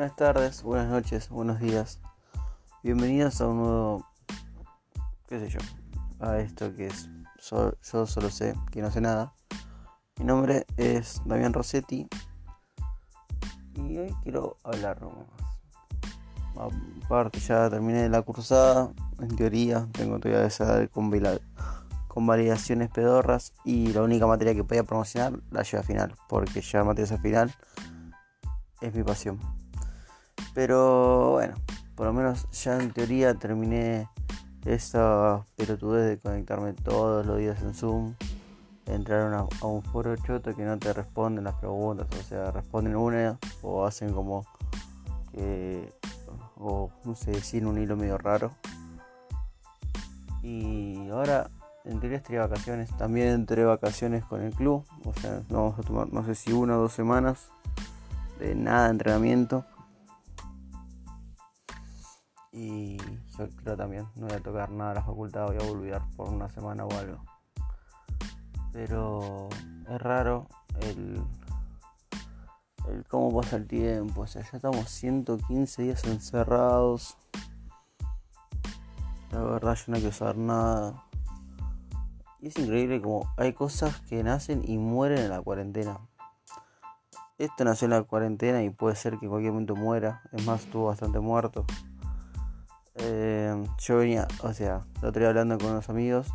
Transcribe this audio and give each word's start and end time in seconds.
Buenas 0.00 0.16
tardes, 0.16 0.62
buenas 0.62 0.88
noches, 0.88 1.28
buenos 1.28 1.60
días. 1.60 2.00
Bienvenidos 2.82 3.38
a 3.42 3.48
un 3.48 3.58
nuevo, 3.58 4.06
qué 5.28 5.38
sé 5.38 5.50
yo, 5.50 5.58
a 6.20 6.38
esto 6.38 6.74
que 6.74 6.86
es 6.86 7.10
Yo 7.42 7.74
solo 7.82 8.30
sé 8.30 8.54
que 8.70 8.80
no 8.80 8.90
sé 8.90 9.02
nada. 9.02 9.34
Mi 10.18 10.24
nombre 10.24 10.64
es 10.78 11.20
Damián 11.26 11.52
Rossetti 11.52 12.08
y 13.74 13.98
hoy 13.98 14.16
quiero 14.22 14.56
hablar 14.64 15.02
nomás. 15.02 15.26
Aparte 17.04 17.38
ya 17.38 17.68
terminé 17.68 18.08
la 18.08 18.22
cursada, 18.22 18.94
en 19.18 19.36
teoría 19.36 19.86
tengo 19.92 20.18
todavía 20.18 20.46
esa 20.46 20.86
con, 20.86 21.12
con 22.08 22.26
validaciones 22.26 22.88
pedorras 22.88 23.52
y 23.66 23.92
la 23.92 24.00
única 24.00 24.26
materia 24.26 24.54
que 24.54 24.64
podía 24.64 24.82
promocionar 24.82 25.38
la 25.50 25.62
llevo 25.62 25.80
a 25.80 25.82
final, 25.82 26.14
porque 26.26 26.62
ya 26.62 26.84
materia 26.84 27.14
a 27.14 27.18
final 27.18 27.54
es 28.80 28.94
mi 28.94 29.02
pasión. 29.02 29.38
Pero 30.54 31.32
bueno, 31.32 31.54
por 31.94 32.06
lo 32.06 32.12
menos 32.12 32.48
ya 32.50 32.78
en 32.80 32.92
teoría 32.92 33.34
terminé 33.34 34.08
esa 34.64 35.44
pelotudez 35.56 36.08
de 36.08 36.18
conectarme 36.18 36.72
todos 36.72 37.24
los 37.26 37.38
días 37.38 37.62
en 37.62 37.74
Zoom, 37.74 38.14
entrar 38.86 39.32
a, 39.32 39.66
un 39.66 39.82
foro 39.82 40.16
choto 40.16 40.54
que 40.54 40.64
no 40.64 40.78
te 40.78 40.92
responden 40.92 41.44
las 41.44 41.54
preguntas, 41.54 42.06
o 42.18 42.22
sea, 42.22 42.50
responden 42.50 42.96
una 42.96 43.38
o 43.62 43.86
hacen 43.86 44.12
como 44.12 44.44
que, 45.32 45.92
o 46.56 46.90
no 47.04 47.14
sé, 47.14 47.30
decir 47.30 47.66
un 47.66 47.78
hilo 47.78 47.96
medio 47.96 48.18
raro. 48.18 48.50
Y 50.42 51.08
ahora 51.10 51.50
en 51.84 52.00
teoría 52.00 52.18
estaría 52.18 52.40
vacaciones, 52.40 52.94
también 52.96 53.28
entré 53.28 53.64
vacaciones 53.64 54.24
con 54.24 54.42
el 54.42 54.52
club, 54.52 54.84
o 55.04 55.14
sea, 55.14 55.42
vamos 55.48 55.78
a 55.78 55.82
tomar 55.82 56.12
no 56.12 56.24
sé 56.24 56.34
si 56.34 56.52
una 56.52 56.76
o 56.76 56.82
dos 56.82 56.92
semanas 56.92 57.48
de 58.38 58.54
nada 58.54 58.84
de 58.84 58.90
entrenamiento. 58.90 59.64
Y 62.62 62.98
yo 63.38 63.48
creo 63.62 63.74
también, 63.74 64.06
no 64.16 64.26
voy 64.26 64.36
a 64.36 64.42
tocar 64.42 64.70
nada 64.70 64.90
a 64.90 64.94
la 64.96 65.02
facultad, 65.02 65.46
voy 65.46 65.56
a 65.56 65.66
volver 65.66 66.02
por 66.14 66.28
una 66.28 66.50
semana 66.50 66.84
o 66.84 66.92
algo. 66.92 67.24
Pero 68.70 69.48
es 69.88 69.98
raro 69.98 70.46
el, 70.82 71.22
el 72.86 73.04
cómo 73.08 73.40
pasa 73.40 73.56
el 73.56 73.66
tiempo. 73.66 74.20
O 74.20 74.26
sea, 74.26 74.42
ya 74.42 74.58
estamos 74.58 74.90
115 74.90 75.82
días 75.84 76.04
encerrados. 76.04 77.16
La 79.32 79.42
verdad 79.42 79.74
yo 79.76 79.84
no 79.86 79.96
quiero 79.96 80.12
saber 80.12 80.36
nada. 80.36 81.02
Y 82.40 82.48
es 82.48 82.58
increíble 82.58 83.00
como 83.00 83.32
hay 83.38 83.54
cosas 83.54 84.02
que 84.02 84.22
nacen 84.22 84.60
y 84.68 84.76
mueren 84.76 85.16
en 85.16 85.30
la 85.30 85.40
cuarentena. 85.40 85.98
Esto 87.38 87.64
nació 87.64 87.86
en 87.86 87.92
la 87.92 88.02
cuarentena 88.02 88.62
y 88.62 88.68
puede 88.68 88.96
ser 88.96 89.16
que 89.16 89.24
en 89.24 89.30
cualquier 89.30 89.54
momento 89.54 89.76
muera. 89.76 90.20
Es 90.30 90.44
más, 90.44 90.64
estuvo 90.64 90.88
bastante 90.88 91.20
muerto. 91.20 91.64
Eh, 93.02 93.64
yo 93.78 93.96
venía, 93.96 94.28
o 94.42 94.52
sea, 94.52 94.80
lo 95.00 95.08
otro 95.08 95.20
día 95.20 95.28
hablando 95.30 95.58
con 95.58 95.70
unos 95.70 95.88
amigos. 95.88 96.28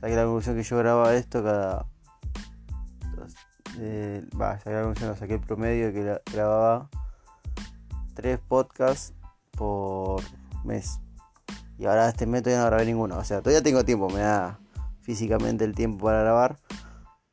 Saqué 0.00 0.16
la 0.16 0.24
conclusión 0.24 0.56
que 0.56 0.62
yo 0.62 0.78
grababa 0.78 1.14
esto 1.14 1.42
cada. 1.42 1.86
Va, 4.40 4.58
saqué 4.58 4.70
la 4.70 4.82
conclusión, 4.82 5.16
saqué 5.16 5.34
el 5.34 5.40
promedio 5.40 5.92
que 5.92 6.20
grababa 6.32 6.88
tres 8.14 8.38
podcasts 8.38 9.12
por 9.52 10.22
mes. 10.64 11.00
Y 11.78 11.86
ahora 11.86 12.08
este 12.08 12.26
mes 12.26 12.42
todavía 12.42 12.62
no 12.62 12.70
grabé 12.70 12.86
ninguno. 12.86 13.18
O 13.18 13.24
sea, 13.24 13.40
todavía 13.40 13.62
tengo 13.62 13.84
tiempo, 13.84 14.08
me 14.08 14.20
da 14.20 14.58
físicamente 15.00 15.64
el 15.64 15.74
tiempo 15.74 16.06
para 16.06 16.22
grabar. 16.22 16.56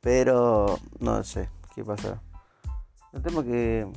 Pero 0.01 0.79
no 0.99 1.23
sé 1.23 1.49
qué 1.75 1.85
pasará. 1.85 2.21
El 3.13 3.21
tema 3.21 3.43
que 3.43 3.87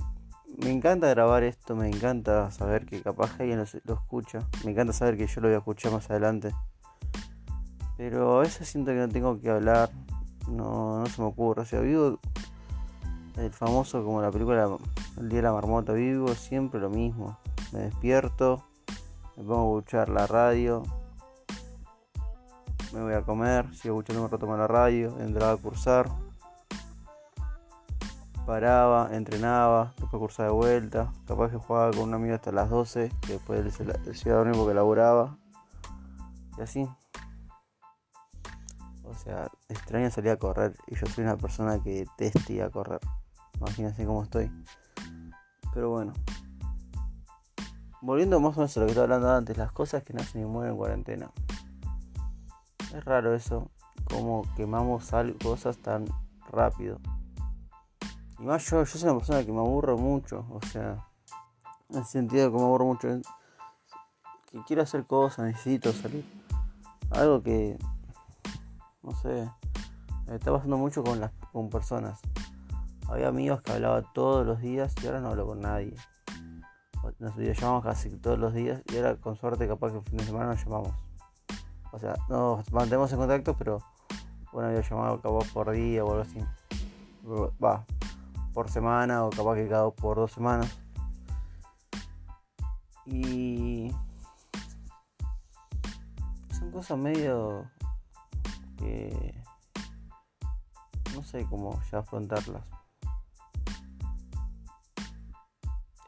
me 0.58 0.70
encanta 0.70 1.08
grabar 1.08 1.42
esto, 1.42 1.75
me 1.75 1.88
encanta 1.88 2.50
saber 2.50 2.87
que 2.87 3.03
capaz 3.03 3.38
alguien 3.38 3.59
lo, 3.84 3.94
escucha, 3.94 4.41
me 4.65 4.70
encanta 4.70 4.92
saber 4.92 5.16
que 5.16 5.26
yo 5.26 5.41
lo 5.41 5.48
voy 5.48 5.54
a 5.54 5.59
escuchar 5.59 5.92
más 5.92 6.09
adelante. 6.10 6.54
Pero 7.97 8.38
a 8.38 8.41
veces 8.41 8.69
siento 8.69 8.91
que 8.91 8.98
no 8.98 9.09
tengo 9.09 9.41
que 9.41 9.50
hablar, 9.50 9.91
no, 10.48 11.00
no 11.00 11.06
se 11.06 11.20
me 11.22 11.28
ocurre. 11.28 11.62
O 11.62 11.64
sea, 11.64 11.81
vivo 11.81 12.19
el 13.37 13.53
famoso 13.53 14.04
como 14.04 14.22
la 14.22 14.31
película 14.31 14.69
El 15.19 15.28
Día 15.28 15.38
de 15.38 15.43
la 15.43 15.53
Marmota, 15.53 15.93
vivo 15.93 16.28
siempre 16.34 16.81
lo 16.81 16.91
mismo. 16.91 17.38
Me 17.72 17.81
despierto, 17.81 18.64
me 19.37 19.44
pongo 19.44 19.76
a 19.76 19.78
escuchar 19.78 20.09
la 20.09 20.26
radio, 20.26 20.82
me 22.93 23.03
voy 23.03 23.14
a 23.14 23.22
comer, 23.22 23.75
sigo 23.75 23.98
escuchando 23.98 24.25
un 24.25 24.31
rato 24.31 24.47
con 24.47 24.59
la 24.59 24.69
radio, 24.69 25.19
entraba 25.19 25.53
a 25.53 25.56
cursar, 25.56 26.09
paraba, 28.47 29.09
entrenaba, 29.12 29.94
después 29.99 30.21
cursaba 30.21 30.49
de 30.49 30.55
vuelta, 30.55 31.12
capaz 31.27 31.50
que 31.50 31.56
jugaba 31.56 31.91
con 31.91 32.09
un 32.09 32.15
amigo 32.15 32.34
hasta 32.34 32.53
las 32.53 32.71
12, 32.71 33.10
que 33.22 33.32
después 33.34 33.81
iba 34.27 34.34
a 34.34 34.38
dormir 34.38 34.56
porque 34.56 34.75
laburaba, 34.75 35.38
y 36.59 36.62
así. 36.62 36.88
O 39.05 39.15
sea, 39.15 39.50
extraño 39.69 40.10
salir 40.10 40.32
a 40.32 40.37
correr 40.37 40.77
y 40.87 40.97
yo 40.97 41.06
soy 41.06 41.25
una 41.25 41.37
persona 41.37 41.81
que 41.82 42.06
detesta 42.19 42.65
a 42.65 42.71
correr. 42.71 43.00
Imagínense 43.59 44.05
cómo 44.05 44.22
estoy. 44.22 44.50
Pero 45.72 45.91
bueno. 45.91 46.12
Volviendo 48.00 48.41
más 48.41 48.56
o 48.56 48.61
menos 48.61 48.76
a 48.76 48.81
lo 48.81 48.87
que 48.87 48.93
estaba 48.93 49.05
hablando 49.05 49.31
antes, 49.31 49.56
las 49.56 49.72
cosas 49.72 50.03
que 50.03 50.12
nacen 50.12 50.43
y 50.43 50.44
mueren 50.44 50.72
en 50.72 50.76
cuarentena. 50.76 51.31
Es 52.94 53.05
raro 53.05 53.34
eso, 53.34 53.71
como 54.11 54.43
quemamos 54.56 55.11
cosas 55.43 55.78
tan 55.78 56.06
rápido. 56.50 57.00
Yo, 58.44 58.84
soy 58.84 59.03
una 59.05 59.15
persona 59.15 59.43
que 59.43 59.53
me 59.53 59.60
aburro 59.60 59.97
mucho, 59.97 60.44
o 60.50 60.60
sea, 60.66 61.03
en 61.88 61.99
el 61.99 62.05
sentido 62.05 62.44
de 62.44 62.50
que 62.50 62.56
me 62.59 62.62
aburro 62.62 62.84
mucho, 62.84 63.09
que 64.50 64.62
quiero 64.66 64.82
hacer 64.82 65.06
cosas, 65.06 65.47
necesito 65.47 65.91
salir. 65.94 66.27
Algo 67.10 67.43
que, 67.43 67.78
no 69.03 69.12
sé, 69.12 69.50
me 70.27 70.34
está 70.34 70.53
pasando 70.53 70.77
mucho 70.77 71.03
con 71.03 71.21
las 71.21 71.32
con 71.53 71.71
personas. 71.71 72.21
Había 73.09 73.28
amigos 73.28 73.62
que 73.62 73.72
hablaba 73.72 74.03
todos 74.12 74.47
los 74.47 74.61
días 74.61 74.94
y 75.03 75.06
ahora 75.06 75.21
no 75.21 75.28
hablo 75.28 75.47
con 75.47 75.61
nadie. 75.61 75.94
Nos 77.21 77.37
llamamos 77.37 77.82
casi 77.82 78.11
todos 78.11 78.38
los 78.38 78.53
días 78.53 78.82
y 78.93 78.97
ahora 78.99 79.16
con 79.16 79.37
suerte 79.37 79.66
capaz 79.66 79.91
que 79.91 79.99
el 79.99 80.05
fin 80.05 80.19
de 80.19 80.25
semana 80.25 80.47
nos 80.49 80.62
llamamos. 80.62 80.93
O 81.93 81.99
sea, 81.99 82.15
nos 82.28 82.71
mantenemos 82.71 83.11
en 83.11 83.19
contacto, 83.19 83.56
pero 83.56 83.78
bueno, 84.53 84.69
había 84.69 84.82
llamado 84.82 85.19
capaz 85.22 85.50
por 85.50 85.71
día 85.71 86.05
o 86.05 86.11
algo 86.11 86.22
así. 86.22 86.44
Va, 87.62 87.87
por 88.54 88.70
semana 88.70 89.25
o 89.25 89.31
capaz 89.31 89.56
que 89.56 89.69
cada 89.69 89.91
por 89.91 90.16
dos 90.16 90.32
semanas. 90.32 90.72
Y 93.04 93.92
son 96.56 96.70
cosas 96.70 96.97
medio 96.97 97.69
que 98.78 99.34
no 101.14 101.22
sé 101.22 101.44
cómo 101.50 101.81
ya 101.93 101.98
afrontarlas. 101.98 102.64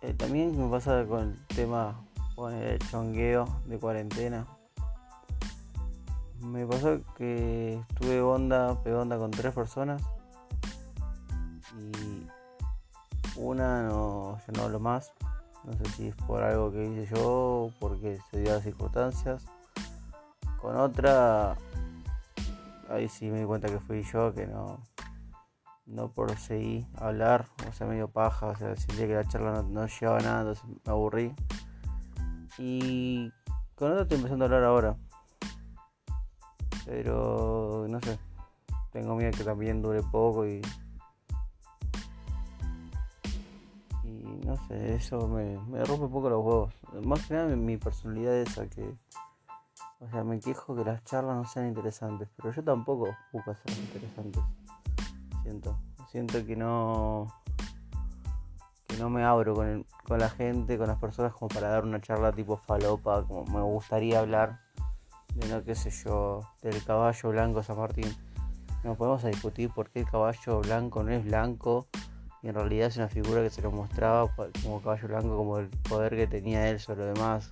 Eh, 0.02 0.14
también 0.14 0.56
me 0.56 0.70
pasa 0.70 1.04
con 1.06 1.20
el 1.30 1.46
tema 1.48 2.00
con 2.36 2.52
el 2.52 2.78
chongueo 2.90 3.46
de 3.64 3.78
cuarentena. 3.78 4.46
Me 6.40 6.66
pasó 6.66 7.00
que 7.16 7.82
estuve 7.88 8.20
onda, 8.20 8.72
onda 8.72 9.18
con 9.18 9.30
tres 9.30 9.54
personas 9.54 10.02
y 11.76 12.15
una 13.36 13.82
no, 13.82 14.38
yo 14.38 14.52
no 14.54 14.62
hablo 14.62 14.80
más. 14.80 15.12
No 15.64 15.72
sé 15.72 15.84
si 15.96 16.08
es 16.08 16.14
por 16.14 16.42
algo 16.42 16.70
que 16.70 16.84
hice 16.84 17.14
yo 17.14 17.22
o 17.24 17.72
porque 17.80 18.18
se 18.30 18.40
dio 18.40 18.52
las 18.52 18.62
circunstancias. 18.62 19.44
Con 20.60 20.76
otra, 20.76 21.56
ahí 22.88 23.08
sí 23.08 23.30
me 23.30 23.40
di 23.40 23.44
cuenta 23.44 23.68
que 23.68 23.80
fui 23.80 24.02
yo, 24.02 24.32
que 24.32 24.46
no, 24.46 24.80
no 25.86 26.12
seguir 26.38 26.86
a 26.96 27.08
hablar, 27.08 27.46
o 27.68 27.72
sea, 27.72 27.86
medio 27.86 28.08
paja, 28.08 28.48
o 28.48 28.56
sea, 28.56 28.76
sentía 28.76 29.06
que 29.06 29.14
la 29.14 29.24
charla 29.24 29.62
no, 29.62 29.86
llevaba 29.86 30.20
nada, 30.20 30.40
entonces 30.40 30.64
me 30.64 30.92
aburrí. 30.92 31.34
Y 32.58 33.32
con 33.74 33.92
otra 33.92 34.02
estoy 34.02 34.16
empezando 34.18 34.44
a 34.44 34.46
hablar 34.46 34.64
ahora. 34.64 34.96
Pero 36.84 37.86
no 37.88 38.00
sé, 38.00 38.18
tengo 38.92 39.16
miedo 39.16 39.32
que 39.36 39.44
también 39.44 39.82
dure 39.82 40.02
poco 40.02 40.46
y 40.46 40.62
no 44.46 44.56
sé, 44.68 44.94
eso 44.94 45.26
me, 45.26 45.56
rompe 45.84 46.04
un 46.04 46.12
poco 46.12 46.30
los 46.30 46.44
huevos. 46.44 46.74
Más 47.04 47.26
que 47.26 47.34
nada 47.34 47.56
mi 47.56 47.76
personalidad 47.76 48.32
es 48.36 48.50
esa 48.50 48.68
que. 48.68 48.94
O 49.98 50.08
sea, 50.08 50.22
me 50.22 50.38
quejo 50.38 50.76
que 50.76 50.84
las 50.84 51.02
charlas 51.04 51.36
no 51.36 51.44
sean 51.46 51.66
interesantes, 51.66 52.28
pero 52.36 52.52
yo 52.52 52.62
tampoco 52.62 53.08
busco 53.32 53.54
ser 53.54 53.76
interesantes. 53.76 54.42
Siento. 55.42 55.76
Siento 56.10 56.46
que 56.46 56.54
no. 56.54 57.26
que 58.86 58.96
no 58.98 59.10
me 59.10 59.24
abro 59.24 59.54
con, 59.54 59.84
con 60.04 60.20
la 60.20 60.30
gente, 60.30 60.78
con 60.78 60.86
las 60.86 60.98
personas 60.98 61.32
como 61.32 61.48
para 61.48 61.68
dar 61.68 61.82
una 61.82 62.00
charla 62.00 62.30
tipo 62.30 62.56
falopa, 62.56 63.24
como 63.24 63.44
me 63.46 63.60
gustaría 63.62 64.20
hablar 64.20 64.60
de 65.34 65.48
no 65.48 65.64
qué 65.64 65.74
sé 65.74 65.90
yo, 65.90 66.40
del 66.62 66.84
caballo 66.84 67.30
blanco 67.30 67.64
San 67.64 67.78
Martín. 67.78 68.14
Nos 68.84 68.96
podemos 68.96 69.24
discutir 69.24 69.70
por 69.70 69.90
qué 69.90 70.00
el 70.00 70.06
caballo 70.08 70.60
blanco 70.60 71.02
no 71.02 71.10
es 71.10 71.24
blanco 71.24 71.88
en 72.48 72.54
realidad 72.54 72.88
es 72.88 72.96
una 72.96 73.08
figura 73.08 73.42
que 73.42 73.50
se 73.50 73.62
nos 73.62 73.72
mostraba 73.72 74.30
como 74.62 74.80
caballo 74.80 75.08
blanco, 75.08 75.36
como 75.36 75.58
el 75.58 75.68
poder 75.68 76.14
que 76.16 76.26
tenía 76.26 76.68
él 76.68 76.78
sobre 76.78 77.00
lo 77.00 77.14
demás, 77.14 77.50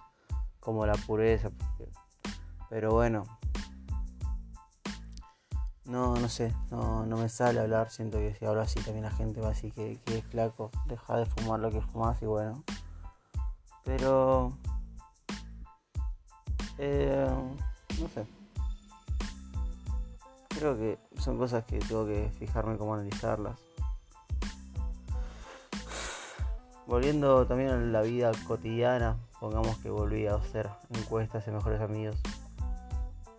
como 0.61 0.87
la 0.87 0.95
pureza. 0.95 1.51
Pero 2.71 2.93
bueno, 2.93 3.25
no, 5.85 6.15
no 6.15 6.29
sé, 6.29 6.55
no, 6.71 7.05
no 7.07 7.17
me 7.17 7.29
sale 7.29 7.61
hablar, 7.61 7.91
siento 7.91 8.19
que 8.19 8.35
si 8.35 8.45
hablo 8.45 8.63
así 8.63 8.81
también 8.81 9.05
la 9.05 9.11
gente 9.11 9.41
va 9.41 9.49
a 9.49 9.51
decir 9.51 9.73
que, 9.73 10.01
que 10.05 10.19
es 10.19 10.25
flaco, 10.25 10.71
deja 10.87 11.17
de 11.17 11.27
fumar 11.27 11.61
lo 11.61 11.71
que 11.71 11.81
fumas 11.81 12.21
y 12.23 12.27
bueno. 12.27 12.63
Pero... 13.85 14.57
Eh, 16.79 17.29
no 18.01 18.09
sé. 18.09 18.27
Creo 20.49 20.77
que 20.77 20.99
son 21.19 21.37
cosas 21.37 21.65
que 21.65 21.79
tengo 21.79 22.07
que 22.07 22.31
fijarme 22.39 22.77
cómo 22.79 22.95
analizarlas. 22.95 23.59
Volviendo 26.87 27.47
también 27.47 27.71
a 27.71 27.77
la 27.77 28.03
vida 28.03 28.31
cotidiana, 28.47 29.17
pongamos 29.41 29.79
que 29.79 29.89
volví 29.89 30.27
a 30.27 30.35
hacer 30.35 30.69
encuestas 30.91 31.49
en 31.49 31.55
mejores 31.55 31.81
amigos. 31.81 32.17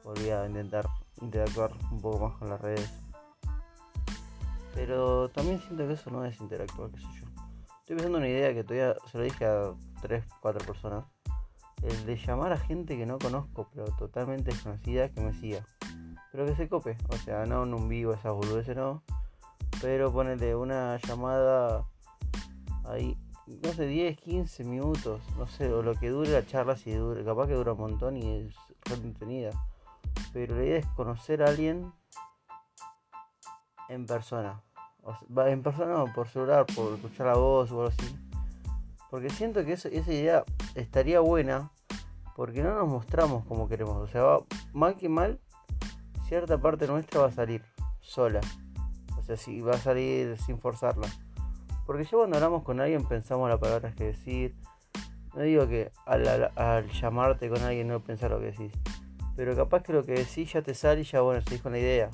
Volví 0.03 0.29
a 0.31 0.47
intentar 0.47 0.87
interactuar 1.21 1.71
un 1.91 2.01
poco 2.01 2.27
más 2.27 2.37
con 2.37 2.49
las 2.49 2.59
redes. 2.59 2.91
Pero 4.73 5.29
también 5.29 5.61
siento 5.61 5.87
que 5.87 5.93
eso 5.93 6.09
no 6.09 6.25
es 6.25 6.39
interactuar, 6.41 6.89
qué 6.91 6.99
sé 6.99 7.07
yo. 7.19 7.25
Estoy 7.81 7.97
pensando 7.97 8.17
en 8.17 8.23
una 8.23 8.27
idea 8.27 8.53
que 8.53 8.63
todavía 8.63 8.95
se 9.11 9.17
lo 9.19 9.23
dije 9.23 9.45
a 9.45 9.73
3, 10.01 10.25
4 10.41 10.65
personas. 10.65 11.05
El 11.83 12.05
de 12.05 12.17
llamar 12.17 12.51
a 12.51 12.57
gente 12.57 12.97
que 12.97 13.05
no 13.05 13.19
conozco, 13.19 13.69
pero 13.73 13.85
totalmente 13.95 14.51
desconocida, 14.51 15.09
que 15.09 15.21
me 15.21 15.33
siga. 15.33 15.63
Pero 16.31 16.47
que 16.47 16.55
se 16.55 16.67
cope. 16.67 16.97
O 17.09 17.17
sea, 17.17 17.45
no 17.45 17.63
en 17.63 17.75
un 17.75 17.87
vivo, 17.87 18.13
esas 18.13 18.33
boludeces 18.33 18.75
no. 18.75 19.03
Pero 19.81 20.11
ponele 20.11 20.55
una 20.55 20.97
llamada 20.97 21.85
ahí, 22.85 23.17
no 23.47 23.73
sé, 23.73 23.87
10, 23.87 24.17
15 24.17 24.63
minutos. 24.63 25.21
No 25.37 25.47
sé, 25.47 25.71
o 25.71 25.81
lo 25.81 25.95
que 25.95 26.09
dure 26.09 26.29
la 26.29 26.45
charla, 26.45 26.75
si 26.75 26.91
dure. 26.91 27.23
Capaz 27.23 27.47
que 27.47 27.53
dura 27.53 27.73
un 27.73 27.79
montón 27.79 28.17
y 28.17 28.47
es 28.47 28.55
re 28.85 28.95
entretenida 28.95 29.51
pero 30.33 30.55
la 30.55 30.63
idea 30.63 30.77
es 30.79 30.85
conocer 30.87 31.43
a 31.43 31.47
alguien 31.47 31.91
en 33.89 34.05
persona. 34.05 34.61
O 35.01 35.41
en 35.41 35.61
persona 35.61 36.03
o 36.03 36.11
por 36.13 36.27
celular, 36.27 36.65
por 36.75 36.93
escuchar 36.93 37.27
la 37.27 37.35
voz 37.35 37.71
o 37.71 37.81
algo 37.81 37.87
así. 37.87 38.17
Porque 39.09 39.29
siento 39.29 39.63
que 39.63 39.73
esa, 39.73 39.89
idea 39.89 40.43
estaría 40.73 41.19
buena 41.19 41.71
porque 42.35 42.63
no 42.63 42.75
nos 42.75 42.87
mostramos 42.87 43.45
como 43.45 43.69
queremos. 43.69 43.97
O 43.97 44.07
sea, 44.07 44.39
mal 44.73 44.97
que 44.97 45.07
mal, 45.07 45.39
cierta 46.27 46.57
parte 46.57 46.87
nuestra 46.87 47.21
va 47.21 47.27
a 47.27 47.31
salir 47.31 47.63
sola. 48.01 48.41
O 49.17 49.23
sea, 49.23 49.37
si 49.37 49.61
va 49.61 49.75
a 49.75 49.77
salir 49.77 50.37
sin 50.39 50.59
forzarla. 50.59 51.07
Porque 51.85 52.03
ya 52.03 52.11
cuando 52.11 52.37
hablamos 52.37 52.63
con 52.63 52.79
alguien 52.79 53.05
pensamos 53.05 53.49
las 53.49 53.59
palabras 53.59 53.95
que 53.95 54.05
decir. 54.05 54.55
No 55.35 55.41
digo 55.41 55.67
que 55.67 55.91
al, 56.05 56.89
llamarte 56.91 57.49
con 57.49 57.61
alguien 57.61 57.87
no 57.89 57.99
pensar 57.99 58.31
lo 58.31 58.39
que 58.39 58.51
decís. 58.51 58.71
Pero 59.35 59.55
capaz 59.55 59.83
que 59.83 59.91
lo 59.91 60.03
que 60.03 60.13
decís 60.13 60.53
ya 60.53 60.61
te 60.61 60.73
sale 60.73 61.01
y 61.01 61.03
ya 61.03 61.21
bueno, 61.21 61.41
se 61.41 61.55
dijo 61.55 61.69
la 61.69 61.77
idea. 61.77 62.09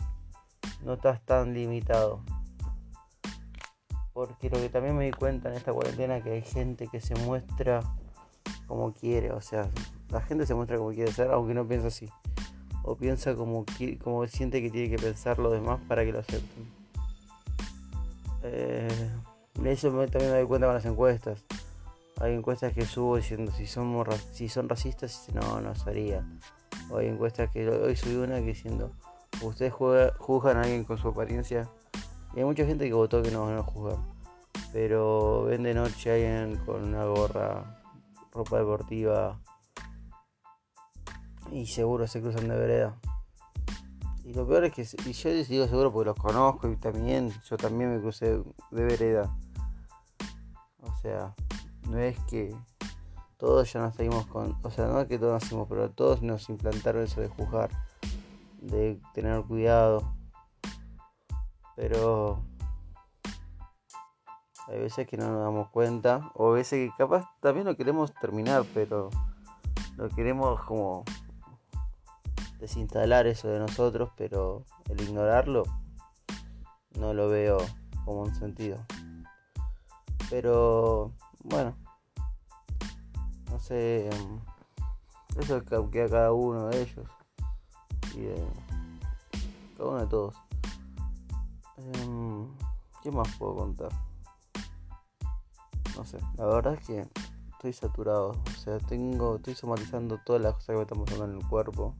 No 0.83 0.94
estás 0.94 1.21
tan 1.21 1.53
limitado. 1.53 2.21
Porque 4.13 4.50
lo 4.50 4.57
que 4.57 4.69
también 4.69 4.97
me 4.97 5.06
di 5.06 5.12
cuenta 5.12 5.50
en 5.50 5.56
esta 5.56 5.71
cuarentena 5.71 6.21
que 6.21 6.31
hay 6.31 6.41
gente 6.41 6.88
que 6.88 7.00
se 7.00 7.15
muestra 7.15 7.81
como 8.68 8.91
quiere. 8.91 9.31
O 9.31 9.41
sea, 9.41 9.69
la 10.09 10.21
gente 10.21 10.45
se 10.45 10.56
muestra 10.56 10.77
como 10.77 10.89
quiere 10.89 11.12
ser, 11.12 11.29
aunque 11.31 11.53
no 11.53 11.68
piensa 11.68 11.88
así. 11.88 12.09
O 12.83 12.95
piensa 12.95 13.35
como, 13.35 13.65
como 14.03 14.25
siente 14.25 14.62
que 14.62 14.71
tiene 14.71 14.89
que 14.89 15.01
pensar 15.01 15.38
los 15.38 15.53
demás 15.53 15.79
para 15.88 16.03
que 16.03 16.12
lo 16.12 16.19
acepten. 16.19 16.68
Eh, 18.44 19.12
eso 19.65 19.89
también 19.89 20.31
me 20.31 20.38
doy 20.38 20.48
cuenta 20.48 20.68
con 20.68 20.75
las 20.75 20.86
encuestas. 20.86 21.44
Hay 22.19 22.33
encuestas 22.33 22.74
que 22.74 22.86
subo 22.86 23.18
diciendo 23.18 23.51
si, 23.51 23.65
somos, 23.65 24.07
si 24.31 24.48
son 24.48 24.69
racistas, 24.69 25.27
no, 25.33 25.62
no 25.62 25.75
sería. 25.75 26.25
Hay 26.95 27.07
encuestas 27.07 27.50
que 27.51 27.68
hoy 27.68 27.95
subí 27.95 28.15
una 28.15 28.36
que 28.36 28.48
diciendo, 28.48 28.92
¿ustedes 29.42 29.74
juzgan 29.74 30.57
a 30.57 30.62
alguien 30.62 30.83
con 30.83 30.98
su 30.98 31.07
apariencia? 31.07 31.69
Y 32.36 32.39
hay 32.39 32.45
mucha 32.45 32.65
gente 32.65 32.88
que 32.88 32.94
votó 32.94 33.21
que 33.21 33.31
no, 33.31 33.50
no 33.51 33.63
juzgan. 33.63 34.06
Pero 34.71 35.44
ven 35.44 35.63
de 35.63 35.74
noche 35.74 36.12
alguien 36.12 36.57
con 36.65 36.83
una 36.83 37.06
gorra, 37.06 37.81
ropa 38.31 38.59
deportiva 38.59 39.39
y 41.51 41.65
seguro 41.65 42.07
se 42.07 42.21
cruzan 42.21 42.47
de 42.47 42.56
vereda. 42.56 42.97
Y 44.31 44.33
lo 44.33 44.48
peor 44.48 44.63
es 44.63 44.72
que, 44.72 45.10
y 45.10 45.12
yo 45.12 45.30
digo 45.30 45.68
seguro 45.68 45.92
porque 45.92 46.06
los 46.06 46.18
conozco 46.18 46.69
y 46.69 46.78
también, 46.78 47.33
yo 47.50 47.57
también 47.57 47.94
me 47.94 48.00
crucé 48.00 48.42
de 48.72 48.86
vereda. 48.86 49.38
O 50.80 50.95
sea, 51.01 51.36
no 51.89 52.00
es 52.00 52.18
que 52.30 52.56
todos 53.36 53.74
ya 53.74 53.81
nos 53.81 53.94
seguimos 53.94 54.25
con, 54.28 54.57
o 54.63 54.72
sea, 54.72 54.88
no 54.88 55.01
es 55.01 55.10
que 55.10 55.19
todos 55.19 55.33
nacimos, 55.33 55.68
pero 55.68 55.92
todos 55.92 56.22
nos 56.22 56.48
implantaron 56.48 57.04
eso 57.04 57.19
de 57.19 57.28
juzgar, 57.28 57.72
de 58.62 59.01
tener 59.13 59.44
cuidado. 59.44 60.13
Pero 61.75 62.42
hay 64.69 64.80
veces 64.80 65.07
que 65.07 65.18
no 65.18 65.28
nos 65.28 65.44
damos 65.44 65.69
cuenta, 65.72 66.31
o 66.36 66.51
veces 66.51 66.89
que 66.89 66.95
capaz 66.98 67.25
también 67.42 67.66
lo 67.66 67.75
queremos 67.75 68.13
terminar, 68.13 68.63
pero 68.74 69.10
lo 69.98 70.07
queremos 70.07 70.63
como 70.63 71.04
desinstalar 72.62 73.28
eso 73.28 73.50
de 73.50 73.60
nosotros, 73.60 74.12
pero 74.16 74.63
el 74.88 75.02
ignorarlo 75.02 75.63
no 76.98 77.13
lo 77.13 77.28
veo 77.28 77.58
como 78.06 78.22
un 78.22 78.36
sentido. 78.36 78.78
Pero 80.30 81.12
bueno, 81.44 81.75
sé, 83.62 84.08
em, 84.08 84.40
eso 85.38 85.63
que 85.90 86.04
a 86.04 86.10
cada 86.10 86.34
uno 86.34 86.68
de 86.68 86.81
ellos 86.81 87.08
y 88.16 88.22
de 88.22 88.48
cada 89.78 89.90
uno 89.90 90.00
de 90.00 90.07
todos. 90.07 90.36
Em, 91.78 92.48
¿Qué 93.02 93.12
más 93.12 93.28
puedo 93.38 93.56
contar? 93.56 93.92
No 95.96 96.06
sé, 96.06 96.19
la 96.38 96.46
verdad 96.46 96.75
es 96.75 96.86
que 96.86 97.07
estoy 97.54 97.74
saturado, 97.74 98.30
o 98.30 98.60
sea, 98.60 98.78
tengo, 98.80 99.38
estoy 99.38 99.56
somatizando 99.56 100.19
todas 100.24 100.42
las 100.42 100.54
cosas 100.54 100.68
que 100.68 100.75
me 100.75 100.81
están 100.81 101.04
pasando 101.04 101.25
en 101.25 101.38
el 101.38 101.48
cuerpo 101.48 101.96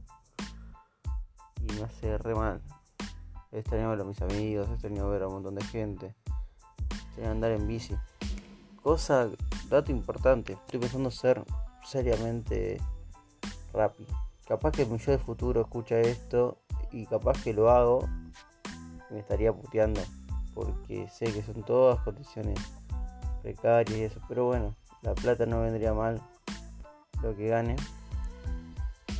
y 1.62 1.72
me 1.74 1.84
hace 1.84 2.18
re 2.18 2.34
mal. 2.34 2.60
He 3.50 3.58
extrañado 3.58 3.90
ver 3.90 4.00
a 4.00 4.04
mis 4.04 4.20
amigos, 4.22 4.68
he 4.68 4.72
extrañado 4.72 5.10
ver 5.10 5.22
a 5.22 5.28
un 5.28 5.34
montón 5.34 5.54
de 5.54 5.64
gente, 5.64 6.14
he 7.18 7.26
andar 7.26 7.52
en 7.52 7.66
bici. 7.66 7.96
Cosa, 8.82 9.28
dato 9.68 9.92
importante, 9.92 10.54
estoy 10.54 10.80
pensando 10.80 11.10
ser 11.10 11.44
seriamente 11.84 12.80
rápido. 13.72 14.10
Capaz 14.46 14.72
que 14.72 14.86
mi 14.86 14.98
yo 14.98 15.12
de 15.12 15.18
futuro 15.18 15.60
escucha 15.60 16.00
esto 16.00 16.58
y 16.90 17.06
capaz 17.06 17.42
que 17.42 17.52
lo 17.52 17.70
hago 17.70 18.08
me 19.10 19.20
estaría 19.20 19.52
puteando 19.52 20.00
porque 20.54 21.08
sé 21.08 21.26
que 21.26 21.42
son 21.42 21.62
todas 21.62 22.00
condiciones 22.02 22.58
precarias 23.42 23.98
y 23.98 24.02
eso, 24.04 24.20
pero 24.28 24.46
bueno, 24.46 24.74
la 25.02 25.14
plata 25.14 25.46
no 25.46 25.60
vendría 25.60 25.92
mal 25.94 26.20
lo 27.22 27.36
que 27.36 27.48
gane 27.48 27.76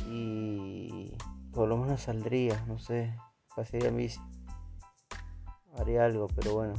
y 0.09 0.82
por 1.53 1.69
lo 1.69 1.77
menos 1.77 2.01
saldría, 2.01 2.63
no 2.67 2.79
sé, 2.79 3.15
pasaría 3.55 3.89
en 3.89 3.97
bici, 3.97 4.19
haría 5.77 6.05
algo, 6.05 6.27
pero 6.35 6.53
bueno. 6.53 6.73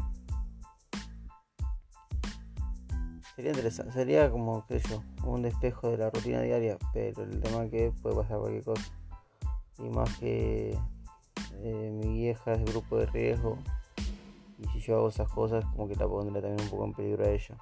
Sería 3.36 3.50
interesante, 3.50 3.92
sería 3.92 4.30
como, 4.30 4.64
qué 4.66 4.78
yo, 4.80 5.02
un 5.24 5.42
despejo 5.42 5.90
de 5.90 5.98
la 5.98 6.10
rutina 6.10 6.40
diaria, 6.40 6.78
pero 6.92 7.22
el 7.22 7.40
tema 7.40 7.68
que 7.68 7.92
puede 8.02 8.16
pasar 8.16 8.38
cualquier 8.38 8.64
cosa. 8.64 8.92
Y 9.78 9.88
más 9.88 10.18
que 10.18 10.78
eh, 11.60 11.90
mi 11.92 12.14
vieja 12.14 12.54
es 12.54 12.64
grupo 12.64 12.98
de 12.98 13.06
riesgo, 13.06 13.58
y 14.58 14.68
si 14.68 14.80
yo 14.80 14.96
hago 14.96 15.08
esas 15.08 15.28
cosas, 15.28 15.64
como 15.66 15.88
que 15.88 15.96
la 15.96 16.06
pondré 16.06 16.40
también 16.40 16.60
un 16.62 16.70
poco 16.70 16.84
en 16.84 16.92
peligro 16.92 17.24
a 17.24 17.30
ella. 17.30 17.56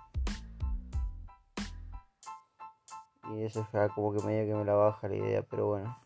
Y 3.34 3.42
eso 3.42 3.60
es 3.60 3.66
ya 3.72 3.88
como 3.88 4.12
que 4.12 4.22
medio 4.26 4.46
que 4.46 4.58
me 4.58 4.64
la 4.64 4.74
baja 4.74 5.08
la 5.08 5.16
idea, 5.16 5.42
pero 5.42 5.68
bueno. 5.68 5.96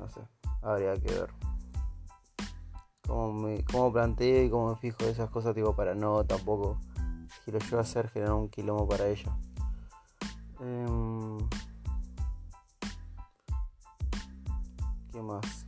No 0.00 0.08
sé, 0.08 0.20
habría 0.62 0.94
que 0.94 1.12
ver 1.12 1.30
cómo, 3.06 3.32
me, 3.32 3.62
cómo 3.64 3.92
planteo 3.92 4.44
y 4.44 4.48
cómo 4.48 4.70
me 4.70 4.76
fijo 4.76 5.04
de 5.04 5.10
esas 5.10 5.28
cosas, 5.28 5.54
digo, 5.54 5.76
para 5.76 5.94
no 5.94 6.24
tampoco, 6.24 6.78
si 7.44 7.50
lo 7.50 7.58
llevo 7.58 7.78
a 7.78 7.80
hacer, 7.80 8.08
generar 8.08 8.34
un 8.34 8.48
quilombo 8.48 8.88
para 8.88 9.06
ella. 9.08 9.36
Em, 10.60 11.38
¿Qué 15.12 15.20
más? 15.20 15.66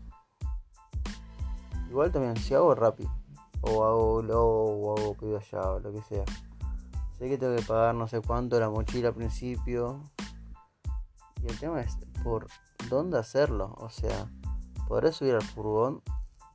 Igual 1.91 2.11
también, 2.11 2.37
si 2.39 2.55
hago 2.55 2.75
rápido, 2.75 3.11
o 3.61 3.85
hago 3.85 4.23
low, 4.23 4.87
o 4.87 4.99
hago 4.99 5.15
pedido 5.15 5.39
allá, 5.39 5.73
o 5.73 5.81
lo 5.81 5.93
que 5.93 6.01
sea. 6.03 6.25
Sé 7.19 7.29
que 7.29 7.37
tengo 7.37 7.55
que 7.55 7.63
pagar 7.63 7.95
no 7.95 8.09
sé 8.09 8.21
cuánto 8.23 8.59
la 8.59 8.71
mochila 8.71 9.09
al 9.09 9.15
principio. 9.15 10.01
Y 11.43 11.51
el 11.51 11.59
tema 11.59 11.81
es 11.81 11.97
por 12.23 12.47
dónde 12.89 13.19
hacerlo. 13.19 13.75
O 13.79 13.91
sea, 13.91 14.31
podré 14.87 15.13
subir 15.13 15.35
al 15.35 15.43
furgón 15.43 16.03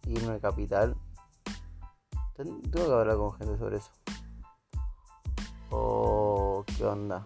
irme 0.06 0.32
al 0.32 0.40
capital 0.40 0.96
tengo 2.38 2.62
que 2.72 2.94
hablar 2.94 3.18
con 3.18 3.34
gente 3.34 3.58
sobre 3.58 3.78
eso. 3.78 3.90
O 5.72 6.64
qué 6.66 6.86
onda. 6.86 7.26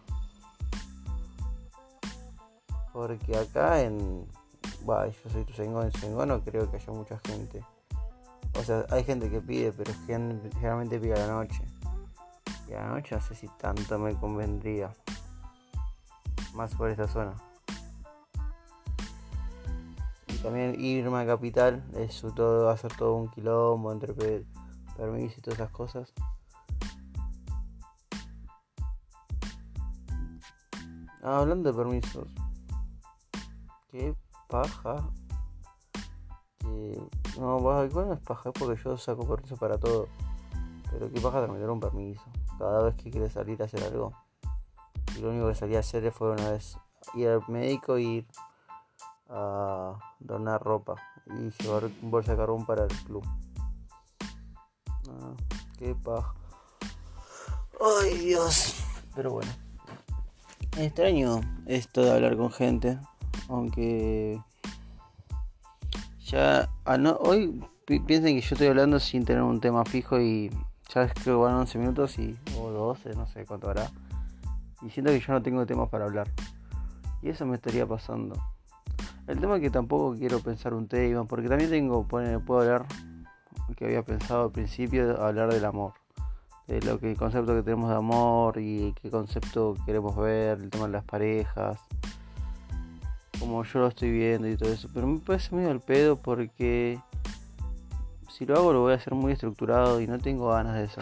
Porque 2.94 3.38
acá 3.38 3.82
en. 3.82 4.26
Bah, 4.86 5.08
yo 5.08 5.30
soy 5.30 5.44
tu 5.44 5.62
en 5.62 5.92
Sengo 5.92 6.26
no 6.26 6.42
creo 6.44 6.70
que 6.72 6.78
haya 6.78 6.94
mucha 6.94 7.20
gente. 7.26 7.64
O 8.58 8.64
sea, 8.64 8.86
hay 8.90 9.04
gente 9.04 9.30
que 9.30 9.42
pide, 9.42 9.72
pero 9.74 9.94
generalmente 10.08 11.00
pide 11.00 11.14
a 11.14 11.28
la 11.28 11.34
noche. 11.34 11.62
Y 12.70 12.74
a 12.74 12.84
la 12.84 12.90
noche 12.92 13.16
no 13.16 13.22
sé 13.22 13.36
si 13.36 13.48
tanto 13.60 14.00
me 14.00 14.16
convendría. 14.16 14.94
Más 16.54 16.74
por 16.76 16.90
esta 16.90 17.08
zona. 17.08 17.36
También 20.42 20.80
irme 20.80 21.20
a 21.20 21.26
capital, 21.26 21.84
eso 21.96 22.32
todo 22.32 22.66
va 22.66 22.74
a 22.74 22.78
ser 22.78 22.92
todo 22.96 23.16
un 23.16 23.30
quilombo 23.30 23.92
entre 23.92 24.14
permisos 24.98 25.38
y 25.38 25.42
todas 25.42 25.60
esas 25.60 25.72
cosas. 25.72 26.14
Ah, 31.24 31.38
hablando 31.40 31.72
de 31.72 31.78
permisos. 31.78 32.28
Qué 33.92 34.16
paja. 34.48 35.08
Que... 36.58 37.00
No, 37.40 37.58
igual 37.58 37.92
no 37.94 38.14
es 38.14 38.20
paja, 38.22 38.50
es 38.50 38.60
porque 38.60 38.82
yo 38.84 38.98
saco 38.98 39.28
permiso 39.28 39.56
para 39.58 39.78
todo. 39.78 40.08
Pero 40.90 41.12
qué 41.12 41.22
paja 41.22 41.44
tramitar 41.44 41.70
un 41.70 41.80
permiso. 41.80 42.24
Cada 42.58 42.82
vez 42.82 42.96
que 42.96 43.12
quieres 43.12 43.34
salir 43.34 43.62
a 43.62 43.66
hacer 43.66 43.84
algo. 43.84 44.14
Y 45.16 45.22
lo 45.22 45.30
único 45.30 45.48
que 45.48 45.56
salí 45.56 45.76
a 45.76 45.80
hacer 45.80 46.12
fue 46.12 46.32
una 46.32 46.50
vez 46.50 46.78
ir 47.14 47.28
al 47.28 47.44
médico 47.48 48.00
y 48.00 48.06
ir 48.06 48.28
a 49.32 49.98
donar 50.20 50.62
ropa. 50.62 50.96
Y 51.28 51.52
llevar 51.64 51.86
un 51.86 52.12
bolsa 52.12 52.32
de 52.32 52.38
carbón 52.38 52.66
para 52.66 52.84
el 52.84 52.96
club. 53.06 53.26
Ah, 55.10 55.34
qué 55.78 55.96
paja. 55.96 56.34
Ay 57.80 58.18
Dios. 58.18 58.76
Pero 59.16 59.32
bueno. 59.32 59.52
Extraño 60.78 61.42
esto 61.66 62.04
de 62.04 62.12
hablar 62.12 62.38
con 62.38 62.52
gente. 62.52 63.00
Aunque 63.50 64.42
ya 66.26 66.70
ah, 66.86 67.18
hoy 67.20 67.62
piensen 67.86 68.36
que 68.36 68.42
yo 68.42 68.56
estoy 68.56 68.68
hablando 68.68 69.00
sin 69.00 69.26
tener 69.26 69.44
un 69.44 69.60
tema 69.60 69.84
fijo 69.84 70.20
y 70.20 70.50
ya 70.94 71.08
creo 71.10 71.38
que 71.38 71.44
van 71.44 71.56
11 71.56 71.78
minutos 71.78 72.20
y 72.20 72.38
o 72.58 72.70
12, 72.70 73.16
no 73.16 73.28
sé 73.28 73.46
cuánto 73.46 73.70
hará. 73.70 73.90
Y 74.82 74.90
siento 74.90 75.12
que 75.12 75.20
yo 75.20 75.34
no 75.34 75.42
tengo 75.42 75.66
temas 75.66 75.90
para 75.90 76.06
hablar. 76.06 76.28
Y 77.22 77.30
eso 77.30 77.46
me 77.46 77.56
estaría 77.56 77.86
pasando. 77.86 78.36
El 79.28 79.40
tema 79.40 79.56
es 79.56 79.62
que 79.62 79.70
tampoco 79.70 80.16
quiero 80.18 80.40
pensar 80.40 80.74
un 80.74 80.88
tema, 80.88 81.26
porque 81.26 81.48
también 81.48 81.70
tengo, 81.70 82.08
puedo 82.08 82.60
hablar, 82.60 82.86
que 83.76 83.86
había 83.86 84.04
pensado 84.04 84.46
al 84.46 84.52
principio, 84.52 85.22
hablar 85.22 85.54
del 85.54 85.66
amor. 85.66 85.94
De 86.68 86.82
lo 86.82 87.00
que 87.00 87.12
el 87.12 87.18
concepto 87.18 87.54
que 87.56 87.64
tenemos 87.64 87.90
de 87.90 87.96
amor 87.96 88.58
y 88.58 88.94
qué 89.02 89.10
concepto 89.10 89.76
queremos 89.86 90.16
ver, 90.16 90.60
el 90.60 90.70
tema 90.70 90.86
de 90.86 90.92
las 90.92 91.04
parejas 91.04 91.80
como 93.42 93.64
yo 93.64 93.80
lo 93.80 93.88
estoy 93.88 94.12
viendo 94.12 94.48
y 94.48 94.56
todo 94.56 94.72
eso. 94.72 94.88
Pero 94.94 95.08
me 95.08 95.20
parece 95.20 95.54
medio 95.56 95.72
al 95.72 95.82
pedo 95.82 96.16
porque 96.16 97.00
si 98.30 98.46
lo 98.46 98.56
hago 98.56 98.72
lo 98.72 98.82
voy 98.82 98.94
a 98.94 98.96
hacer 98.96 99.16
muy 99.16 99.34
estructurado 99.34 100.00
y 100.00 100.08
no 100.08 100.20
tengo 100.20 100.50
ganas 100.50 100.76
de 100.76 100.84
eso. 100.86 101.02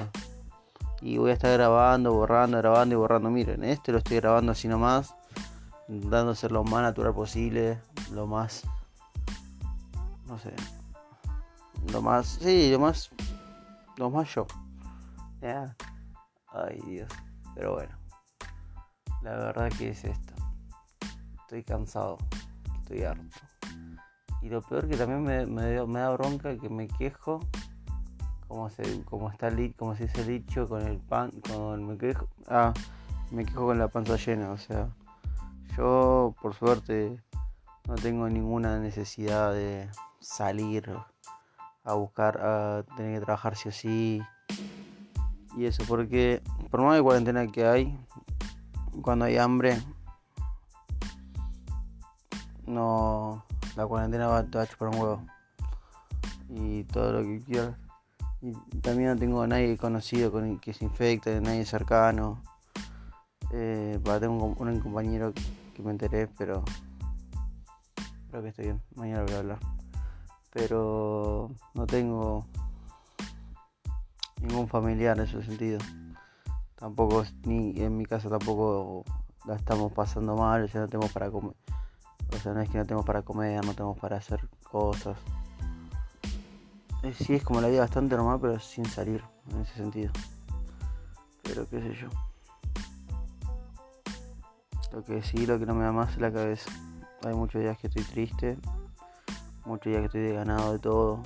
Y 1.01 1.17
voy 1.17 1.31
a 1.31 1.33
estar 1.33 1.51
grabando, 1.51 2.13
borrando, 2.13 2.57
grabando 2.57 2.95
y 2.95 2.97
borrando. 2.97 3.29
Miren, 3.29 3.63
este 3.63 3.91
lo 3.91 3.99
estoy 3.99 4.17
grabando 4.17 4.53
así 4.53 4.67
nomás. 4.67 5.15
Intentando 5.89 6.35
ser 6.35 6.51
lo 6.51 6.63
más 6.63 6.81
natural 6.81 7.13
posible. 7.13 7.79
Lo 8.13 8.27
más... 8.27 8.63
No 10.27 10.37
sé. 10.39 10.53
Lo 11.91 12.01
más... 12.01 12.27
Sí, 12.41 12.71
lo 12.71 12.79
más... 12.79 13.09
Lo 13.97 14.09
más 14.09 14.33
yo. 14.33 14.47
Ay 16.53 16.79
Dios. 16.85 17.11
Pero 17.55 17.73
bueno. 17.73 17.97
La 19.21 19.31
verdad 19.31 19.69
que 19.77 19.89
es 19.89 20.05
esto 20.05 20.33
estoy 21.49 21.63
cansado, 21.63 22.17
estoy 22.81 23.01
harto. 23.01 23.23
Y 24.43 24.49
lo 24.49 24.61
peor 24.61 24.87
que 24.87 24.95
también 24.95 25.23
me, 25.23 25.47
me, 25.47 25.99
da 25.99 26.11
bronca 26.11 26.55
que 26.55 26.69
me 26.69 26.87
quejo, 26.87 27.39
como 28.47 28.69
se, 28.69 29.03
como 29.05 29.31
está 29.31 29.49
como 29.75 29.95
se 29.95 30.03
dice 30.03 30.23
dicho, 30.25 30.69
con 30.69 30.83
el 30.83 30.99
pan, 30.99 31.31
con 31.41 31.87
me 31.87 31.97
quejo, 31.97 32.27
ah, 32.47 32.71
me 33.31 33.45
quejo 33.45 33.65
con 33.65 33.79
la 33.79 33.87
panza 33.87 34.15
llena, 34.15 34.51
o 34.51 34.57
sea, 34.59 34.89
yo 35.79 36.35
por 36.41 36.53
suerte 36.55 37.17
no 37.87 37.95
tengo 37.95 38.27
ninguna 38.27 38.79
necesidad 38.79 39.53
de 39.53 39.89
salir 40.19 40.91
a 41.85 41.93
buscar, 41.93 42.37
a 42.41 42.83
tener 42.97 43.17
que 43.17 43.25
trabajar 43.25 43.55
sí 43.55 43.69
o. 43.69 44.21
Y 45.55 45.65
eso, 45.65 45.83
porque 45.87 46.41
por 46.69 46.81
más 46.81 46.97
de 46.97 47.01
cuarentena 47.01 47.47
que 47.47 47.65
hay, 47.65 47.97
cuando 49.01 49.23
hay 49.23 49.37
hambre, 49.37 49.81
no 52.67 53.45
la 53.77 53.87
cuarentena 53.87 54.27
va, 54.27 54.39
a 54.39 54.67
chupar 54.67 54.89
un 54.89 54.95
huevo. 54.95 55.25
Y 56.49 56.83
todo 56.83 57.13
lo 57.13 57.21
que 57.21 57.41
quieras. 57.45 57.77
Y 58.41 58.51
también 58.81 59.11
no 59.11 59.15
tengo 59.15 59.41
a 59.41 59.47
nadie 59.47 59.77
conocido 59.77 60.29
con 60.29 60.59
que 60.59 60.73
se 60.73 60.83
infecte 60.83 61.39
nadie 61.39 61.65
cercano. 61.65 62.43
Eh, 63.51 63.99
tengo 64.03 64.45
un, 64.45 64.79
compañero 64.81 65.33
me 65.83 65.91
enteré 65.91 66.27
pero 66.37 66.63
creo 68.29 68.43
que 68.43 68.49
estoy 68.49 68.65
bien 68.65 68.81
mañana 68.95 69.23
voy 69.23 69.33
a 69.33 69.39
hablar 69.39 69.59
pero 70.51 71.51
no 71.73 71.87
tengo 71.87 72.45
ningún 74.41 74.67
familiar 74.67 75.17
en 75.17 75.23
ese 75.23 75.43
sentido 75.43 75.79
tampoco 76.75 77.23
ni 77.43 77.79
en 77.81 77.97
mi 77.97 78.05
casa 78.05 78.29
tampoco 78.29 79.03
la 79.45 79.55
estamos 79.55 79.91
pasando 79.91 80.35
mal 80.35 80.67
ya 80.67 80.81
no 80.81 80.87
tenemos 80.87 81.11
para 81.11 81.29
comer 81.29 81.55
o 82.35 82.37
sea, 82.37 82.53
no 82.53 82.61
es 82.61 82.69
que 82.69 82.77
no 82.77 82.85
tenemos 82.85 83.05
para 83.05 83.21
comer, 83.21 83.65
no 83.65 83.73
tenemos 83.73 83.97
para 83.97 84.17
hacer 84.17 84.47
cosas. 84.63 85.17
Sí, 87.17 87.33
es 87.33 87.43
como 87.43 87.61
la 87.61 87.69
vida 87.69 87.79
bastante 87.79 88.15
normal, 88.15 88.39
pero 88.41 88.59
sin 88.59 88.85
salir 88.85 89.23
en 89.51 89.61
ese 89.61 89.73
sentido. 89.75 90.11
Pero 91.43 91.67
qué 91.67 91.81
sé 91.81 91.93
yo. 91.95 92.09
Lo 94.91 95.03
que 95.03 95.21
sí, 95.21 95.45
lo 95.45 95.59
que 95.59 95.65
no 95.65 95.75
me 95.75 95.83
da 95.83 95.91
más 95.91 96.13
es 96.13 96.17
la 96.19 96.31
cabeza. 96.31 96.71
Hay 97.23 97.33
muchos 97.33 97.61
días 97.61 97.77
que 97.77 97.87
estoy 97.87 98.03
triste, 98.03 98.57
muchos 99.65 99.91
días 99.91 99.99
que 99.99 100.05
estoy 100.07 100.21
desganado 100.21 100.73
de 100.73 100.79
todo. 100.79 101.21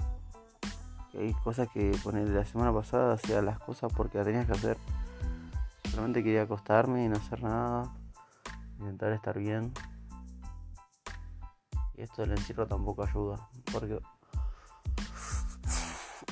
hay 1.18 1.34
cosas 1.44 1.70
que 1.70 1.92
poner 2.04 2.28
la 2.30 2.44
semana 2.44 2.74
pasada 2.74 3.14
hacía 3.14 3.42
las 3.42 3.60
cosas 3.60 3.92
porque 3.94 4.18
las 4.18 4.28
tenías 4.28 4.46
que 4.46 4.52
hacer. 4.52 4.78
Solamente 5.90 6.24
quería 6.24 6.42
acostarme 6.42 7.06
y 7.06 7.08
no 7.08 7.16
hacer 7.16 7.42
nada. 7.42 7.94
Intentar 8.80 9.14
estar 9.14 9.38
bien. 9.38 9.72
Y 11.96 12.02
esto 12.02 12.24
del 12.24 12.32
encierro 12.32 12.68
tampoco 12.68 13.04
ayuda. 13.04 13.48
Porque 13.72 14.00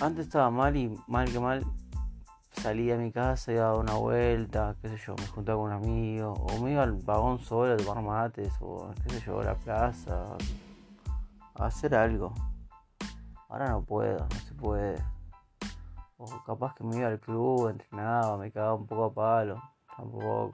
antes 0.02 0.26
estaba 0.26 0.50
mal 0.50 0.76
y 0.76 1.00
mal 1.08 1.32
que 1.32 1.40
mal 1.40 1.66
salía 2.62 2.94
a 2.94 2.98
mi 2.98 3.12
casa, 3.12 3.52
iba 3.52 3.64
a 3.64 3.72
dar 3.72 3.80
una 3.80 3.94
vuelta, 3.96 4.76
qué 4.82 4.90
sé 4.90 4.98
yo, 4.98 5.16
me 5.18 5.26
juntaba 5.26 5.58
con 5.58 5.72
un 5.72 5.74
amigo, 5.74 6.34
o 6.34 6.62
me 6.62 6.74
iba 6.74 6.84
al 6.84 6.94
vagón 6.94 7.40
solo 7.40 7.74
a 7.74 7.78
tomar 7.78 8.04
mates, 8.04 8.54
o 8.60 8.92
qué 9.04 9.16
sé 9.16 9.22
yo, 9.26 9.40
a 9.40 9.46
la 9.46 9.56
plaza, 9.56 10.38
a 11.56 11.66
hacer 11.66 11.96
algo. 11.96 12.36
Ahora 13.50 13.70
no 13.70 13.84
puedo, 13.84 14.20
no 14.20 14.40
se 14.48 14.54
puede. 14.54 15.04
O 16.18 16.26
capaz 16.46 16.76
que 16.76 16.84
me 16.84 16.98
iba 16.98 17.08
al 17.08 17.20
club, 17.20 17.70
entrenaba, 17.70 18.38
me 18.38 18.52
quedaba 18.52 18.76
un 18.76 18.86
poco 18.86 19.06
a 19.06 19.14
palo, 19.14 19.62
tampoco. 19.98 20.54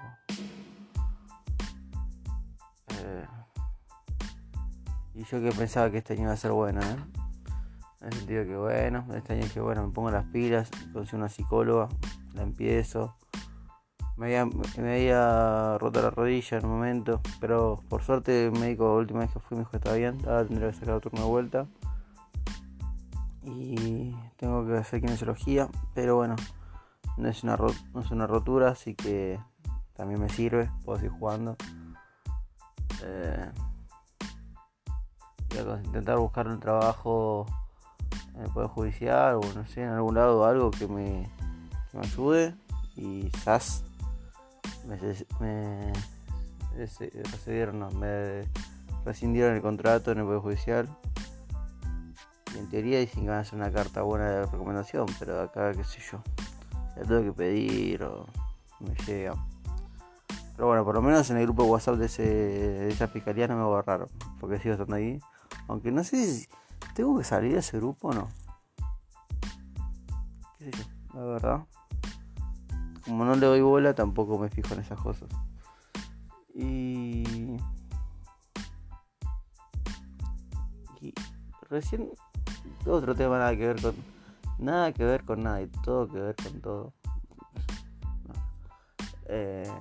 Eh, 3.02 3.26
y 5.14 5.24
yo 5.26 5.42
que 5.42 5.52
pensaba 5.52 5.92
que 5.92 5.98
este 5.98 6.14
año 6.14 6.24
iba 6.24 6.32
a 6.32 6.38
ser 6.38 6.54
bueno, 6.54 6.80
¿eh? 6.82 7.17
En 8.02 8.08
el 8.08 8.14
sentido 8.14 8.46
que 8.46 8.56
bueno, 8.56 9.06
este 9.16 9.34
año 9.34 9.48
que 9.52 9.60
bueno, 9.60 9.88
me 9.88 9.94
pongo 9.94 10.12
las 10.12 10.26
pilas, 10.26 10.70
consigo 10.94 11.18
una 11.18 11.30
psicóloga, 11.30 11.90
la 12.34 12.44
empiezo. 12.44 13.16
Me 14.18 14.26
había, 14.28 14.46
me 14.46 15.78
roto 15.78 16.02
la 16.02 16.10
rodilla 16.10 16.58
en 16.58 16.66
un 16.66 16.72
momento, 16.72 17.22
pero 17.40 17.84
por 17.90 18.04
suerte 18.04 18.48
el 18.48 18.52
médico 18.52 18.86
la 18.86 19.00
última 19.00 19.20
vez 19.22 19.32
que 19.32 19.40
fui 19.40 19.58
me 19.58 19.62
dijo 19.62 19.72
que 19.72 19.78
estaba 19.78 19.96
bien, 19.96 20.18
ahora 20.26 20.46
tendría 20.46 20.70
que 20.70 20.78
sacar 20.78 20.96
el 20.96 21.02
turno 21.02 21.22
de 21.22 21.28
vuelta. 21.28 21.68
Y 23.44 24.14
tengo 24.38 24.66
que 24.66 24.78
hacer 24.78 25.02
kinesiología, 25.02 25.70
pero 25.94 26.18
bueno, 26.18 26.36
no 27.18 27.30
es 27.30 27.44
una, 27.44 27.58
no 27.58 28.02
es 28.02 28.12
una 28.12 28.28
rotura, 28.28 28.70
así 28.70 28.94
que 28.94 29.40
también 29.96 30.20
me 30.20 30.30
sirve, 30.30 30.70
puedo 30.86 31.00
seguir 31.00 31.18
jugando. 31.18 31.56
Eh, 33.04 33.52
intentar 35.84 36.18
buscar 36.18 36.48
un 36.48 36.60
trabajo 36.60 37.46
en 38.38 38.44
el 38.46 38.52
Poder 38.52 38.70
Judicial 38.70 39.36
o 39.36 39.42
no 39.54 39.68
sé, 39.68 39.84
en 39.84 39.90
algún 39.90 40.16
lado 40.16 40.46
algo 40.46 40.72
que 40.72 40.88
me, 40.88 41.30
que 41.92 41.98
me 41.98 42.06
ayude 42.06 42.56
y 42.96 43.30
SAS 43.44 43.84
me, 44.88 44.98
me, 45.40 45.94
me 48.00 48.44
rescindieron 49.04 49.56
el 49.56 49.62
contrato 49.62 50.12
en 50.12 50.20
el 50.20 50.26
Poder 50.26 50.40
Judicial 50.40 50.88
en 52.58 52.68
teoría 52.70 53.00
dicen 53.00 53.24
que 53.24 53.30
van 53.30 53.40
a 53.40 53.42
hacer 53.42 53.60
una 53.60 53.72
carta 53.72 54.02
buena 54.02 54.30
de 54.30 54.46
recomendación, 54.46 55.06
pero 55.20 55.42
acá 55.42 55.72
qué 55.74 55.84
sé 55.84 56.00
yo. 56.12 56.22
La 56.96 57.04
tengo 57.04 57.24
que 57.24 57.34
pedir 57.34 58.04
o 58.04 58.26
me 58.80 58.96
llega. 59.06 59.36
Pero 60.56 60.68
bueno, 60.68 60.84
por 60.84 60.96
lo 60.96 61.02
menos 61.02 61.30
en 61.30 61.38
el 61.38 61.44
grupo 61.44 61.64
de 61.64 61.70
WhatsApp 61.70 61.96
de, 61.96 62.06
ese, 62.08 62.24
de 62.24 62.90
esa 62.90 63.08
fiscalía 63.08 63.48
no 63.48 63.58
me 63.58 63.64
borraron. 63.64 64.10
Porque 64.40 64.60
sigo 64.60 64.74
estando 64.74 64.96
ahí. 64.96 65.20
Aunque 65.68 65.92
no 65.92 66.04
sé 66.04 66.26
si 66.26 66.48
tengo 66.98 67.16
que 67.16 67.24
salir 67.24 67.54
de 67.54 67.60
ese 67.60 67.78
grupo 67.78 68.08
o 68.08 68.12
no. 68.12 68.28
¿Qué 70.58 70.66
sé 70.66 70.72
yo? 70.72 70.84
La 71.14 71.26
verdad. 71.26 71.68
Como 73.06 73.24
no 73.24 73.36
le 73.36 73.46
doy 73.46 73.62
bola, 73.62 73.94
tampoco 73.94 74.40
me 74.40 74.50
fijo 74.50 74.74
en 74.74 74.80
esas 74.80 75.00
cosas. 75.00 75.30
Y... 76.56 77.56
y 81.00 81.14
recién 81.70 82.10
otro 82.88 83.14
tema 83.14 83.38
nada 83.38 83.56
que 83.56 83.68
ver 83.68 83.80
con 83.80 83.94
nada 84.58 84.92
que 84.92 85.04
ver 85.04 85.24
con 85.24 85.44
nada 85.44 85.62
y 85.62 85.68
todo 85.68 86.08
que 86.08 86.20
ver 86.20 86.36
con 86.36 86.62
todo. 86.62 86.94
Eh, 89.28 89.72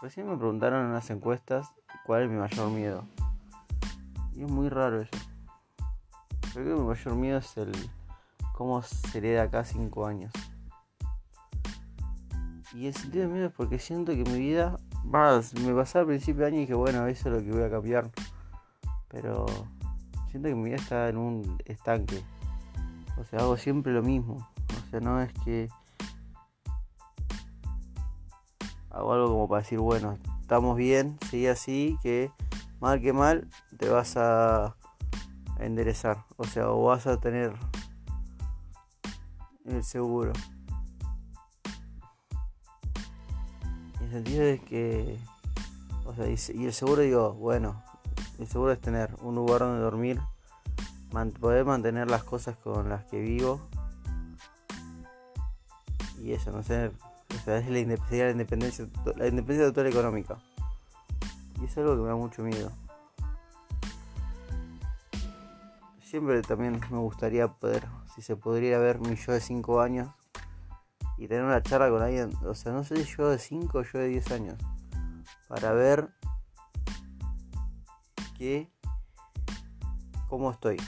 recién 0.00 0.26
me 0.26 0.38
preguntaron 0.38 0.86
en 0.86 0.90
unas 0.92 1.10
encuestas 1.10 1.68
cuál 2.06 2.22
es 2.22 2.30
mi 2.30 2.36
mayor 2.38 2.70
miedo. 2.70 3.04
Y 4.38 4.44
es 4.44 4.50
muy 4.50 4.68
raro 4.68 5.00
eso. 5.00 5.10
Creo 6.52 6.64
que 6.64 6.80
mi 6.80 6.86
mayor 6.86 7.16
miedo 7.16 7.38
es 7.38 7.56
el 7.56 7.72
cómo 8.54 8.80
seré 8.82 9.30
de 9.30 9.40
acá 9.40 9.64
cinco 9.64 10.06
años. 10.06 10.32
Y 12.72 12.86
el 12.86 12.94
sentido 12.94 13.26
de 13.26 13.34
miedo 13.34 13.46
es 13.46 13.52
porque 13.52 13.80
siento 13.80 14.12
que 14.12 14.22
mi 14.22 14.38
vida, 14.38 14.78
más, 15.02 15.54
me 15.54 15.74
pasaba 15.74 16.02
al 16.02 16.06
principio 16.06 16.42
de 16.42 16.46
año 16.46 16.56
y 16.58 16.60
dije, 16.60 16.74
bueno, 16.74 17.04
eso 17.08 17.28
es 17.30 17.34
lo 17.34 17.42
que 17.42 17.50
voy 17.50 17.64
a 17.64 17.70
cambiar. 17.70 18.12
Pero 19.08 19.46
siento 20.30 20.48
que 20.48 20.54
mi 20.54 20.66
vida 20.66 20.76
está 20.76 21.08
en 21.08 21.16
un 21.16 21.58
estanque. 21.64 22.22
O 23.16 23.24
sea, 23.24 23.40
hago 23.40 23.56
siempre 23.56 23.92
lo 23.92 24.04
mismo. 24.04 24.48
O 24.86 24.90
sea, 24.90 25.00
no 25.00 25.20
es 25.20 25.32
que 25.44 25.68
hago 28.90 29.12
algo 29.12 29.30
como 29.30 29.48
para 29.48 29.62
decir, 29.62 29.80
bueno, 29.80 30.16
estamos 30.40 30.76
bien, 30.76 31.18
sigue 31.28 31.50
así, 31.50 31.98
que 32.04 32.30
mal 32.80 33.00
que 33.00 33.12
mal 33.12 33.48
te 33.78 33.88
vas 33.88 34.16
a 34.16 34.76
enderezar. 35.58 36.24
O 36.36 36.44
sea, 36.44 36.70
o 36.70 36.84
vas 36.84 37.06
a 37.06 37.18
tener 37.18 37.54
el 39.64 39.84
seguro. 39.84 40.32
Y 44.00 44.04
el 44.04 44.10
sentido 44.10 44.42
es 44.44 44.60
que, 44.60 45.18
o 46.04 46.14
sea, 46.14 46.26
y 46.26 46.64
el 46.64 46.72
seguro 46.72 47.02
digo, 47.02 47.34
bueno, 47.34 47.82
el 48.38 48.46
seguro 48.46 48.72
es 48.72 48.80
tener 48.80 49.14
un 49.20 49.34
lugar 49.34 49.60
donde 49.60 49.80
dormir, 49.80 50.20
poder 51.40 51.64
mantener 51.64 52.10
las 52.10 52.22
cosas 52.22 52.56
con 52.56 52.88
las 52.88 53.04
que 53.04 53.20
vivo 53.20 53.60
y 56.22 56.32
eso, 56.32 56.50
no 56.50 56.62
sé, 56.62 56.88
o 56.88 57.44
sea, 57.44 57.58
es 57.58 57.68
la, 57.68 57.78
independencia, 57.78 58.88
la 59.16 59.28
independencia 59.28 59.66
total 59.66 59.86
económica. 59.86 60.38
Y 61.60 61.64
es 61.64 61.78
algo 61.78 61.96
que 61.96 62.02
me 62.02 62.08
da 62.08 62.16
mucho 62.16 62.42
miedo. 62.42 62.70
Siempre 66.02 66.40
también 66.42 66.80
me 66.90 66.98
gustaría 66.98 67.48
poder, 67.48 67.86
si 68.14 68.22
se 68.22 68.36
podría 68.36 68.78
ver 68.78 68.98
mi 69.00 69.14
yo 69.14 69.32
de 69.32 69.40
5 69.40 69.80
años 69.80 70.08
y 71.18 71.28
tener 71.28 71.44
una 71.44 71.62
charla 71.62 71.90
con 71.90 72.00
alguien, 72.00 72.32
o 72.46 72.54
sea, 72.54 72.72
no 72.72 72.82
sé 72.82 73.04
si 73.04 73.16
yo 73.16 73.28
de 73.28 73.38
5 73.38 73.78
o 73.78 73.82
yo 73.82 73.98
de 73.98 74.08
10 74.08 74.30
años, 74.30 74.56
para 75.48 75.72
ver 75.72 76.08
que 78.38 78.72
cómo 80.28 80.50
estoy 80.50 80.78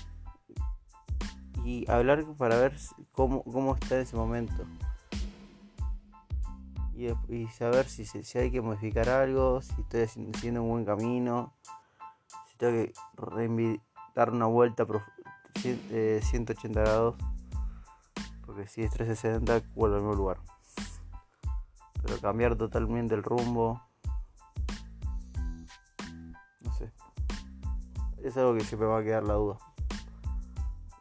y 1.64 1.90
hablar 1.90 2.24
para 2.38 2.56
ver 2.56 2.76
cómo, 3.12 3.42
cómo 3.44 3.74
está 3.74 3.96
en 3.96 4.02
ese 4.02 4.16
momento 4.16 4.64
y, 7.28 7.46
saber 7.48 7.86
si, 7.88 8.04
si, 8.04 8.38
hay 8.38 8.50
que 8.50 8.60
modificar 8.60 9.08
algo, 9.08 9.62
si 9.62 9.80
estoy 9.80 10.02
haciendo 10.02 10.62
un 10.62 10.68
buen 10.68 10.84
camino, 10.84 11.54
si 12.48 12.56
tengo 12.58 12.72
que 12.74 13.80
dar 14.14 14.30
una 14.30 14.46
vuelta 14.46 14.84
por 14.84 15.02
180 15.54 16.52
eh, 16.52 16.84
grados, 16.84 17.16
porque 18.44 18.66
si 18.66 18.82
es 18.82 18.90
360 18.90 19.62
vuelvo 19.74 19.96
al 19.96 20.02
mismo 20.02 20.14
lugar. 20.14 20.40
Pero 22.02 22.20
cambiar 22.20 22.56
totalmente 22.56 23.14
el 23.14 23.22
rumbo, 23.22 23.80
no 26.62 26.72
sé, 26.74 26.92
es 28.22 28.36
algo 28.36 28.54
que 28.54 28.60
siempre 28.60 28.88
me 28.88 28.94
va 28.94 29.00
a 29.00 29.04
quedar 29.04 29.24
la 29.24 29.34
duda. 29.34 29.58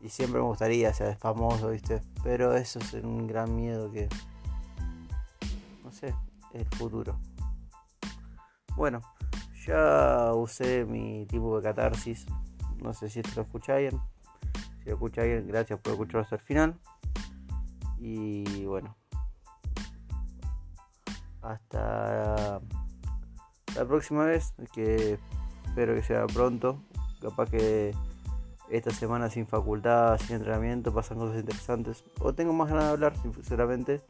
Y 0.01 0.07
siempre 0.07 0.39
me 0.39 0.47
gustaría 0.47 0.93
ser 0.93 1.17
famoso, 1.17 1.71
¿viste? 1.71 2.01
Pero 2.23 2.55
eso 2.55 2.79
es 2.79 2.93
un 2.93 3.27
gran 3.27 3.53
miedo 3.53 3.91
que 3.91 4.07
el 6.53 6.65
futuro. 6.65 7.19
Bueno, 8.75 9.01
ya 9.65 10.31
usé 10.33 10.85
mi 10.85 11.25
tipo 11.25 11.57
de 11.57 11.63
catarsis. 11.63 12.25
No 12.81 12.93
sé 12.93 13.09
si 13.09 13.19
esto 13.19 13.33
lo 13.35 13.41
escucha 13.41 13.75
alguien. 13.75 13.99
Si 14.79 14.85
lo 14.89 14.93
escucha 14.93 15.21
alguien, 15.21 15.47
gracias 15.47 15.79
por 15.79 15.93
escucharlo 15.93 16.21
hasta 16.21 16.35
el 16.35 16.41
final. 16.41 16.79
Y 17.97 18.65
bueno, 18.65 18.95
hasta 21.41 22.61
la 23.75 23.85
próxima 23.85 24.23
vez, 24.25 24.53
que 24.73 25.19
espero 25.65 25.93
que 25.93 26.03
sea 26.03 26.25
pronto. 26.27 26.81
Capaz 27.21 27.49
que 27.49 27.93
esta 28.69 28.91
semana 28.91 29.29
sin 29.29 29.47
facultad, 29.47 30.17
sin 30.19 30.37
entrenamiento, 30.37 30.93
pasan 30.93 31.17
cosas 31.17 31.39
interesantes. 31.39 32.03
O 32.21 32.33
tengo 32.33 32.53
más 32.53 32.69
ganas 32.69 32.85
de 32.85 32.91
hablar, 32.91 33.17
sinceramente. 33.17 34.01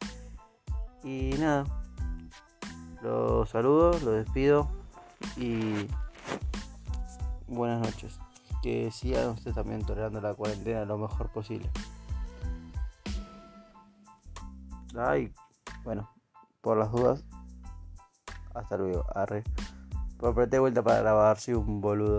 Y 1.04 1.32
nada, 1.40 1.64
los 3.02 3.50
saludo, 3.50 3.92
los 3.92 4.26
despido 4.26 4.70
y 5.38 5.88
buenas 7.48 7.82
noches. 7.82 8.20
Que 8.62 8.92
sigan 8.92 9.30
ustedes 9.30 9.56
también 9.56 9.86
tolerando 9.86 10.20
la 10.20 10.34
cuarentena 10.34 10.86
lo 10.86 10.98
mejor 10.98 11.30
posible. 11.30 11.70
Ay, 14.98 15.34
bueno, 15.84 16.10
por 16.62 16.78
las 16.78 16.92
dudas, 16.92 17.24
hasta 18.54 18.78
luego. 18.78 19.06
Arre. 19.16 19.44
Por 20.18 20.50
de 20.50 20.60
vuelta 20.60 20.84
para 20.84 21.00
grabar, 21.00 21.40
soy 21.40 21.54
un 21.54 21.80
boludo. 21.80 22.18